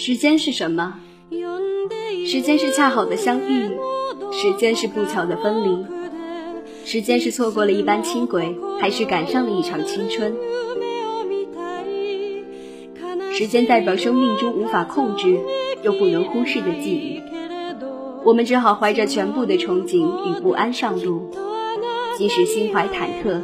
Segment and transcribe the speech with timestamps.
[0.00, 0.94] 时间是什么？
[2.24, 3.68] 时间是恰好的相遇，
[4.30, 5.84] 时间是不巧的分离，
[6.84, 10.32] 时间是错过了一班轻轨，还是赶上了一场青春？
[13.32, 15.36] 时间代表生命中无法控制
[15.82, 17.20] 又不能忽视的记忆，
[18.24, 21.28] 我们只好怀着全部的憧憬与不安上路，
[22.16, 23.40] 即使心怀忐忑，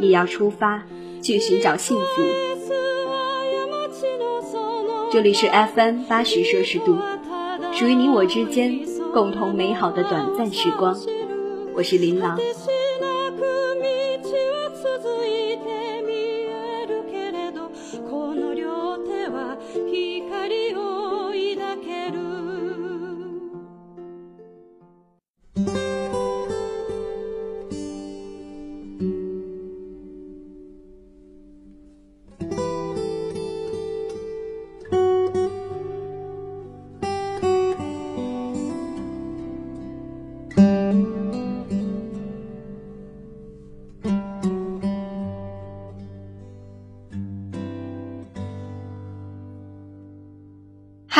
[0.00, 0.82] 也要出发
[1.22, 2.43] 去寻找幸福。
[5.14, 6.98] 这里是 FM 八十摄氏度，
[7.72, 8.80] 属于你我之间
[9.12, 10.92] 共同美好的短暂时光。
[11.72, 12.36] 我是琳琅。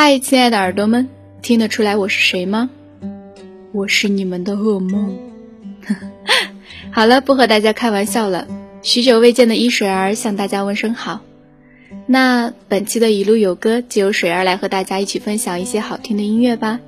[0.07, 1.09] 嗨，亲爱的耳朵们，
[1.41, 2.69] 听得出来我是谁吗？
[3.71, 5.17] 我是你们的噩梦。
[6.93, 8.47] 好了，不和大家开玩笑了。
[8.83, 11.21] 许久未见的伊水儿向大家问声好。
[12.05, 16.79] 那本期的一路有歌就由水儿来和大家一起分享一些好听的音乐吧。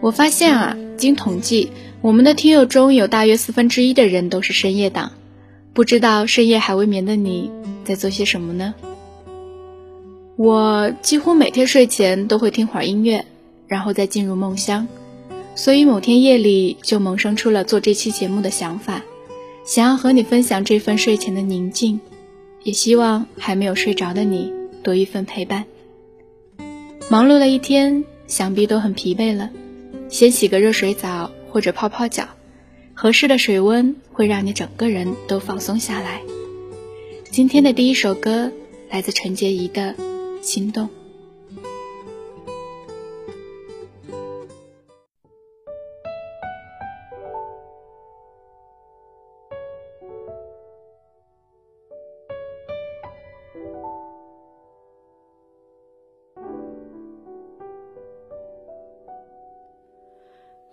[0.00, 5.10] 我发现啊，经统计，我们的听友中有大约四分之一的人都是深夜党。
[5.72, 7.50] 不知道深夜还未眠的你
[7.84, 8.72] 在做些什么呢？
[10.42, 13.26] 我几乎每天睡前都会听会儿音乐，
[13.68, 14.88] 然后再进入梦乡。
[15.54, 19.04] 所以某天夜里就萌生出了做这期节目的想法，
[19.64, 22.00] 想要和你分享这份睡前的宁静，
[22.64, 25.64] 也希望还没有睡着的你多一份陪伴。
[27.08, 29.48] 忙碌了一天，想必都很疲惫了，
[30.08, 32.26] 先洗个热水澡或者泡泡脚，
[32.94, 36.20] 合适的水温会让你整个人都放松下来。
[37.30, 38.50] 今天的第一首歌
[38.90, 39.94] 来自陈洁仪的。
[40.42, 40.88] 心动。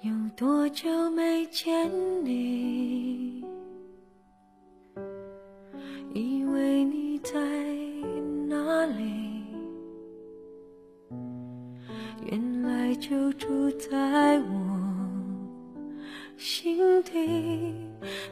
[0.01, 1.91] 有多久没见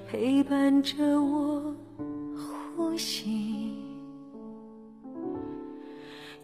[0.10, 1.76] 陪伴着我
[2.76, 3.76] 呼吸。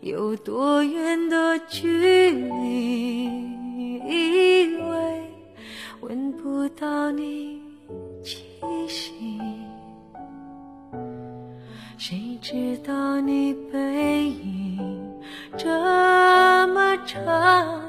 [0.02, 3.24] 有多远的距离，
[4.00, 5.24] 以为
[6.02, 7.62] 闻不到你
[8.22, 8.44] 气
[8.90, 9.40] 息，
[11.98, 15.10] 谁知道你背影
[15.58, 15.70] 这
[16.68, 17.82] 么长。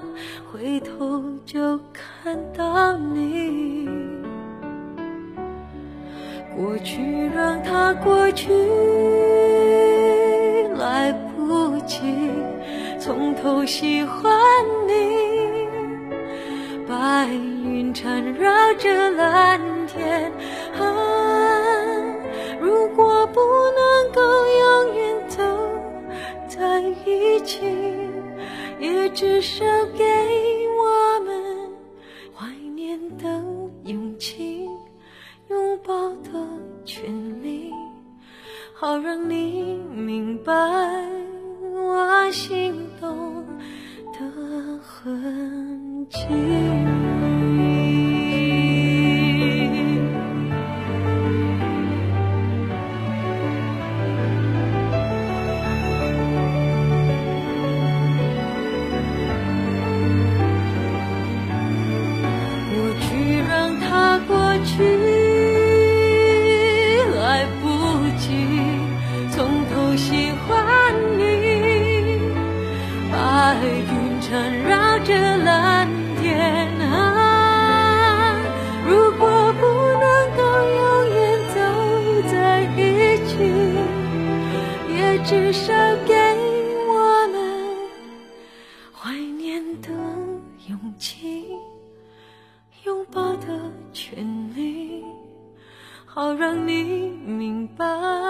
[0.53, 3.89] 回头就看到你，
[6.57, 8.53] 过去让它过去，
[10.79, 11.99] 来不及
[13.01, 14.33] 从头喜欢
[14.87, 15.69] 你。
[16.87, 20.31] 白云缠绕着蓝天，
[20.79, 20.85] 啊，
[22.61, 25.43] 如果不能够永远走
[26.47, 27.67] 在一起，
[28.79, 29.65] 也至少
[29.97, 30.54] 给。
[35.87, 36.31] 抱的
[36.85, 37.05] 权
[37.43, 37.71] 利
[38.75, 40.53] 好让你明白
[41.75, 43.45] 我心动
[44.13, 47.14] 的痕迹。
[96.15, 98.24] 好让你明白。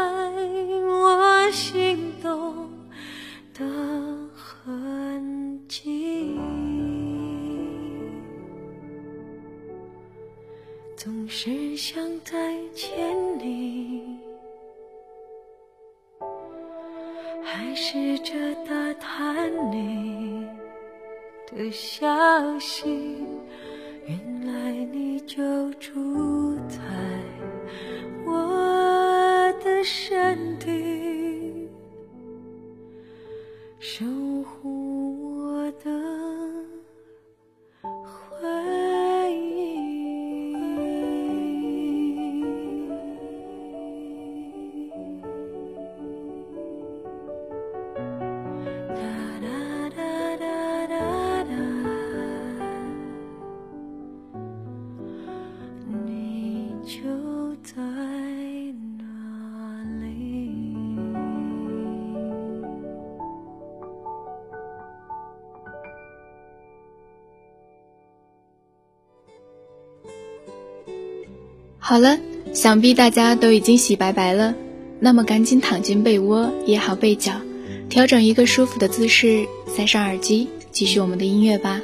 [71.87, 72.19] 好了，
[72.55, 74.55] 想必大家都已经洗白白了，
[75.01, 77.43] 那么赶紧躺进被窝，掖好被角，
[77.91, 81.83] 调整一个舒服的姿势，塞上耳机，继续我们的音乐吧。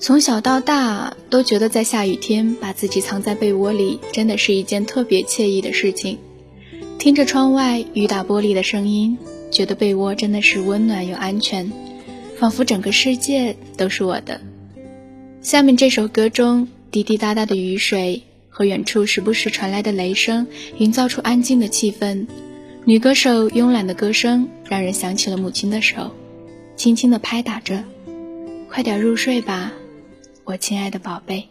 [0.00, 6.16] 从小到大都觉得在下雨天把自己藏在被窝里，真的是一件特别惬意的事情。
[6.98, 9.18] 听着窗外雨打玻璃的声音，
[9.50, 11.70] 觉得被窝真的是温暖又安全，
[12.38, 14.40] 仿佛整个世界都是我的。
[15.42, 16.66] 下面这首歌中。
[16.92, 20.46] 滴滴答答的雨水和远处时不时传来的雷声，
[20.76, 22.26] 营造出安静的气氛。
[22.84, 26.14] 女歌手慵懒的歌声，让人想起了母亲的手，
[26.76, 27.82] 轻轻的拍打着。
[28.68, 29.72] 快点入睡吧，
[30.44, 31.48] 我亲爱的宝贝。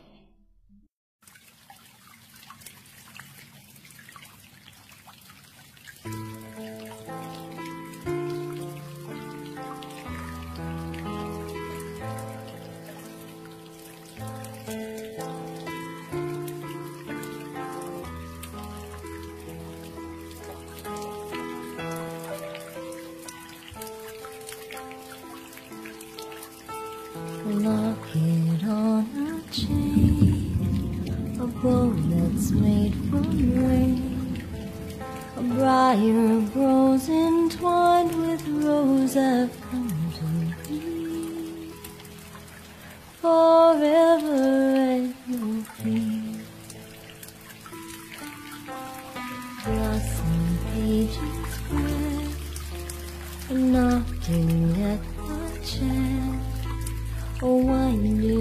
[57.42, 58.41] one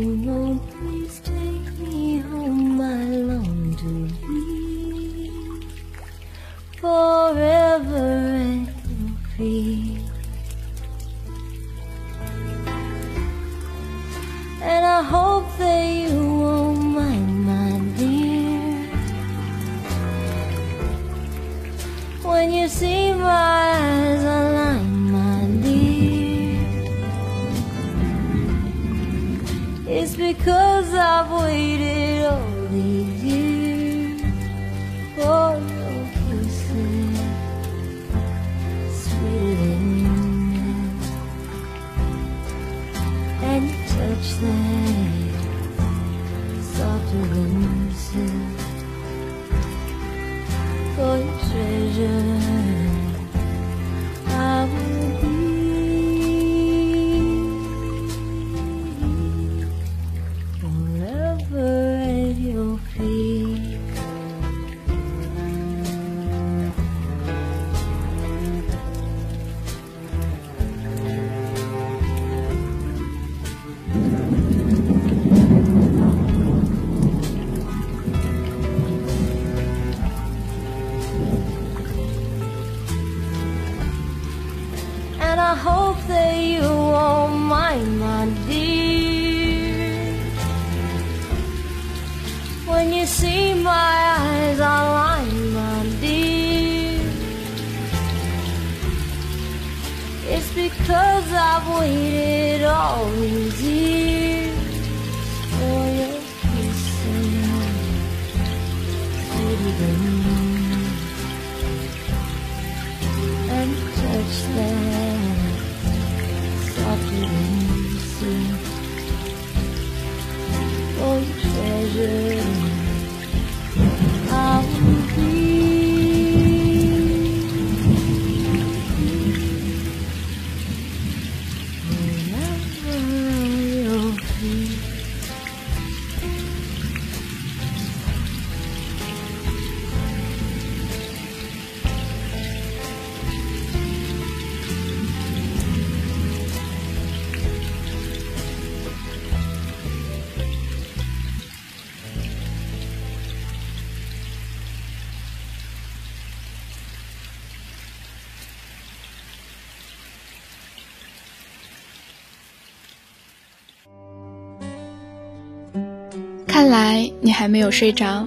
[167.23, 168.27] 你还没有睡着，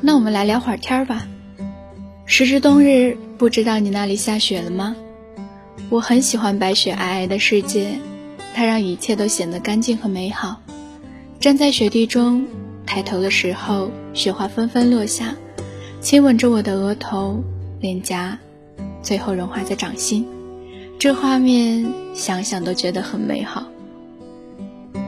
[0.00, 1.26] 那我们来聊会儿天吧。
[2.26, 4.94] 时至冬日，不知道你那里下雪了吗？
[5.90, 7.98] 我很喜欢白雪皑皑的世界，
[8.54, 10.62] 它让一切都显得干净和美好。
[11.40, 12.46] 站在雪地中，
[12.86, 15.34] 抬头的时候，雪花纷纷落下，
[16.00, 17.42] 亲吻着我的额头、
[17.80, 18.38] 脸颊，
[19.02, 20.24] 最后融化在掌心。
[21.00, 23.64] 这画面想想都觉得很美好。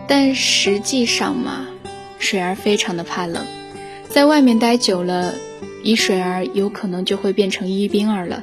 [0.09, 1.67] 但实际上嘛，
[2.19, 3.45] 水儿非常的怕冷，
[4.09, 5.35] 在外面待久了，
[5.83, 8.43] 一水儿有可能就会变成一冰儿了。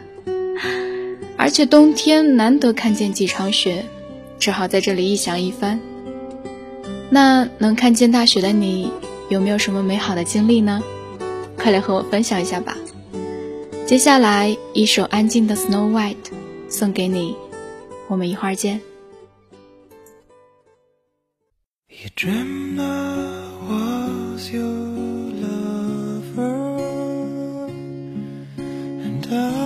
[1.35, 3.85] 而且冬天难得看见几场雪，
[4.39, 5.79] 只好在这里臆想一番。
[7.09, 8.89] 那能看见大雪的你，
[9.29, 10.81] 有没有什么美好的经历呢？
[11.57, 12.77] 快来和我分享一下吧。
[13.85, 16.15] 接下来一首安静的《Snow White》
[16.69, 17.35] 送给你，
[18.07, 18.79] 我们一会儿见。
[22.03, 24.65] You dreamed I was your
[25.39, 26.77] lover,
[28.57, 29.62] and I.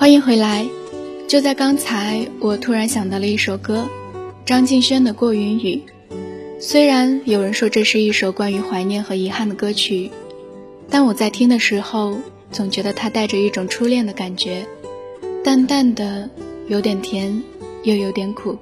[0.00, 0.66] 欢迎回来。
[1.28, 3.86] 就在刚才，我突然想到了一首歌，
[4.46, 5.82] 张敬轩的《过云雨》。
[6.58, 10.10] 虽然有人说这是一首关于怀念和遗憾的歌曲，
[10.88, 12.16] 但我在听的时候，
[12.50, 14.64] 总觉得它带着一种初恋的感觉，
[15.44, 16.30] 淡淡的，
[16.66, 17.42] 有点甜，
[17.82, 18.56] 又有点苦。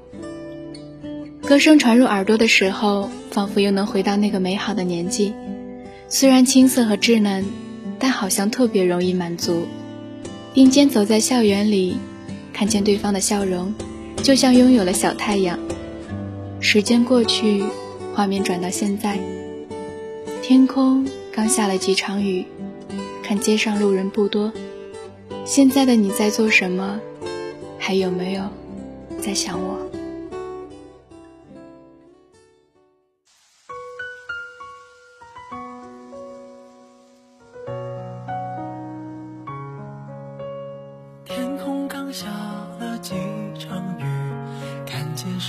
[1.45, 5.33] 歌声传入耳朵的时候，仿佛又能回到那个美好的年纪。
[6.09, 7.45] 虽然青涩和稚嫩，
[8.01, 9.69] 但好像特别容易满足。
[10.59, 11.99] 并肩走在校园里，
[12.53, 13.73] 看见对方的笑容，
[14.25, 15.57] 就像拥有了小太阳。
[16.59, 17.63] 时间过去，
[18.13, 19.21] 画面转到现在，
[20.43, 22.45] 天空刚下了几场雨，
[23.23, 24.53] 看街上路人不多。
[25.45, 26.99] 现在的你在做什么？
[27.79, 28.43] 还有没有
[29.23, 29.88] 在想我？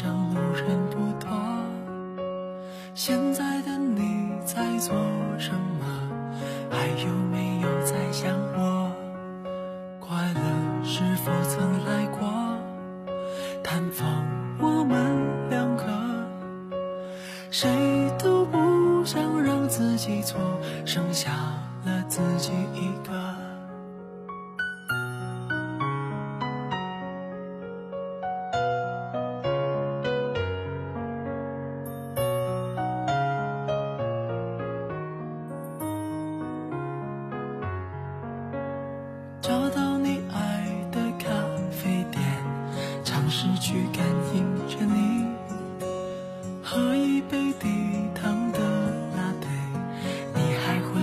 [0.08, 1.30] 路人不多
[2.94, 4.96] 现在的你在做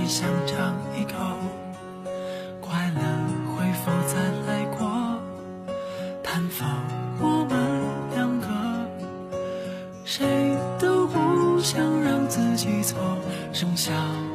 [0.09, 1.14] 想尝一口
[2.61, 3.01] 快乐
[3.55, 4.14] 会否再
[4.47, 5.19] 来过？
[6.23, 6.69] 探访
[7.19, 7.57] 我们
[8.14, 8.47] 两个
[10.05, 12.99] 谁都不想让自己错
[13.53, 13.92] 剩下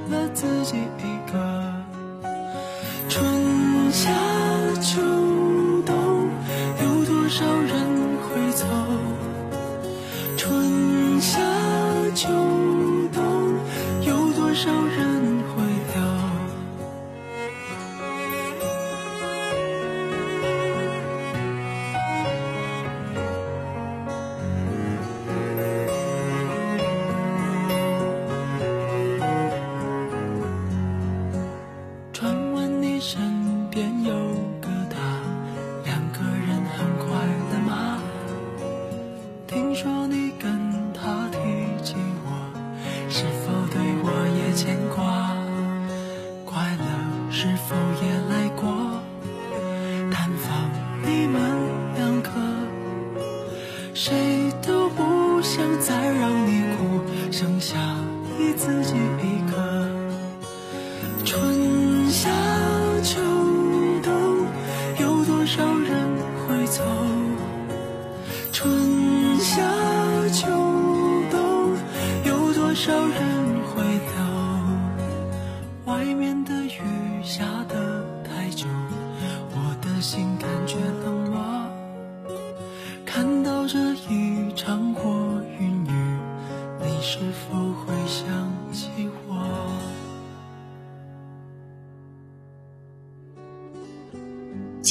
[0.10, 1.11] 了自己一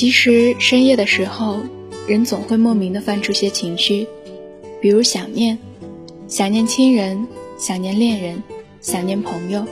[0.00, 1.60] 其实深夜的时候，
[2.08, 4.06] 人总会莫名的泛出些情绪，
[4.80, 5.58] 比如想念，
[6.26, 7.26] 想念亲人，
[7.58, 8.42] 想念恋人，
[8.80, 9.62] 想念朋友，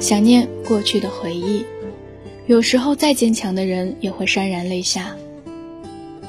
[0.00, 1.66] 想念过去的回忆。
[2.46, 5.14] 有时候再坚强的人也会潸然泪下。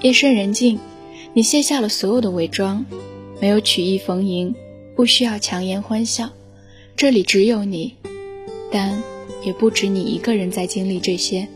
[0.01, 0.77] 夜深人静，
[1.33, 2.85] 你卸下了所有的伪装，
[3.39, 4.53] 没有曲意逢迎，
[4.97, 6.29] 不需要强颜欢笑，
[6.97, 7.95] 这里只有你，
[8.69, 9.01] 但
[9.45, 11.47] 也不止你一个人在经历这些。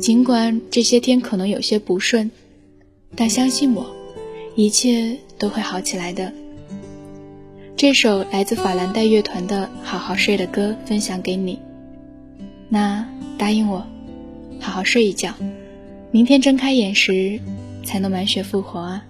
[0.00, 2.30] 尽管这些天可能有些不顺，
[3.14, 3.86] 但相信我，
[4.56, 6.32] 一切都会好起来的。
[7.76, 11.58] 这首来自法兰黛乐团的《好好睡》的歌分享给你，
[12.68, 13.86] 那答应我，
[14.60, 15.34] 好好睡一觉，
[16.10, 17.40] 明天睁开眼时
[17.84, 19.04] 才能满血复活啊！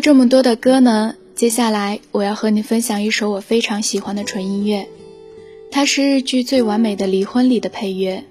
[0.00, 4.88] 这么多的歌呢，接下来我要和你分享一首我非常喜欢的纯音乐，
[5.70, 8.24] 它是日剧《最完美的离婚》里的配乐。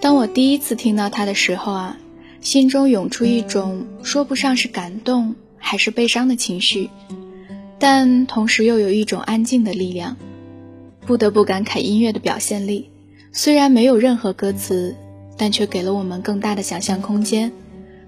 [0.00, 1.98] 当我第一次听到它的时候啊，
[2.40, 6.90] 心中涌出一种说不上是感动还是悲伤的情绪，
[7.78, 10.16] 但同时又有一种安静的力量。
[11.06, 12.90] 不得不感慨音乐的表现力，
[13.32, 14.94] 虽然没有任何歌词，
[15.36, 17.52] 但却给了我们更大的想象空间，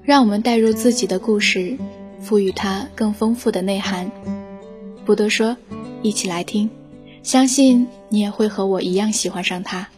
[0.03, 1.79] 让我们带入自己的故事。
[2.21, 4.11] 赋予它更丰富的内涵。
[5.05, 5.57] 不多说，
[6.03, 6.71] 一起来听，
[7.23, 9.89] 相信你也会和我一样喜欢上它。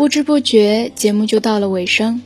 [0.00, 2.22] 不知不觉，节目就到了尾声。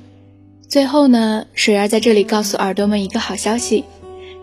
[0.69, 3.83] 最后呢，水儿在这里告诉耳朵们一个好消息：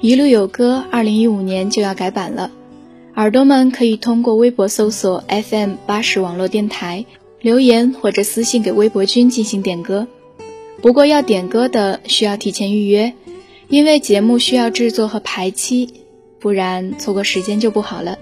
[0.02, 2.52] 一路有歌，二零一五年就要改版了。
[3.16, 7.06] 耳朵们可以通过微博搜索 FM 八十网络电台
[7.40, 10.10] 留言或者私信给微博君进行点歌。
[10.82, 13.14] 不过要点歌的需要提前预约，
[13.70, 15.88] 因为节目需要制作和排期，
[16.38, 18.20] 不然错过时间就不好了。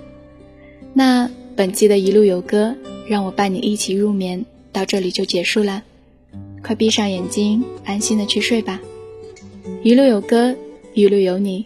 [0.93, 2.75] 那本期的一路有歌，
[3.07, 5.83] 让我伴你一起入眠，到这里就结束了。
[6.63, 8.79] 快闭上眼睛，安心的去睡吧。
[9.83, 10.55] 一路有歌，
[10.93, 11.65] 一路有你，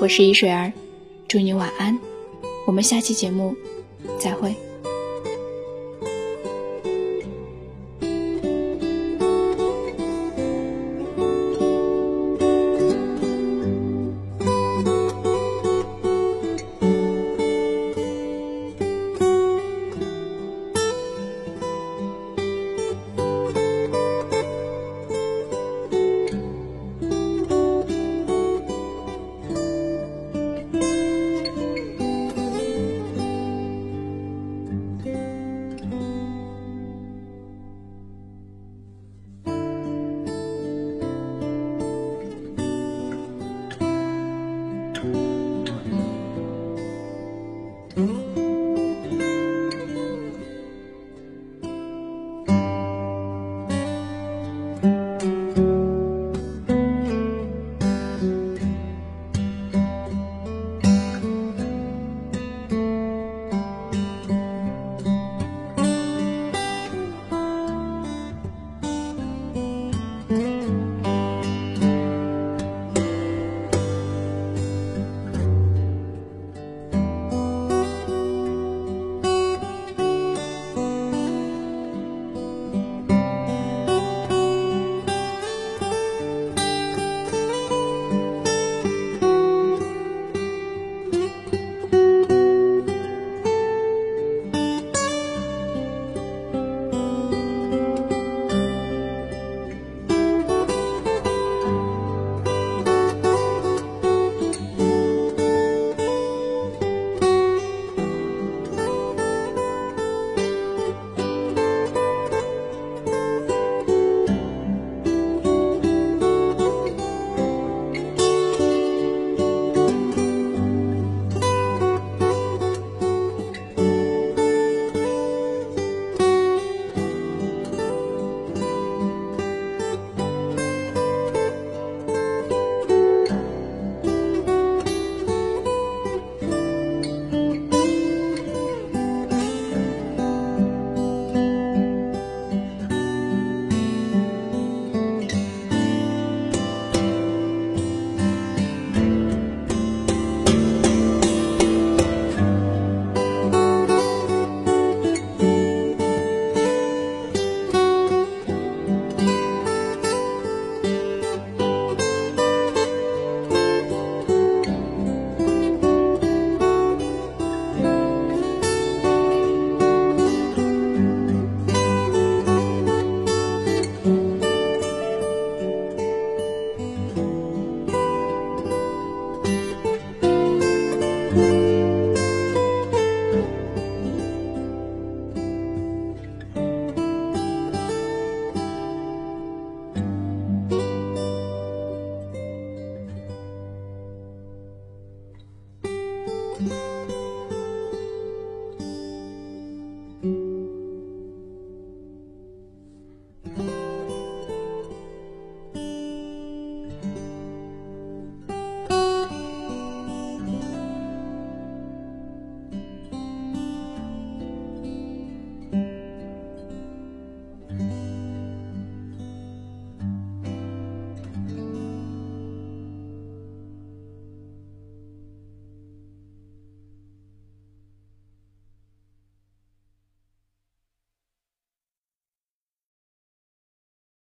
[0.00, 0.72] 我是一水儿，
[1.26, 1.98] 祝你晚安。
[2.66, 3.54] 我们下期节目
[4.18, 4.54] 再会。